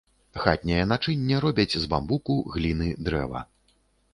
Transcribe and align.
Хатняе 0.43 0.79
начынне 0.91 1.35
робяць 1.45 1.77
з 1.83 1.91
бамбуку, 1.91 2.39
гліны, 2.55 2.89
дрэва. 3.07 3.45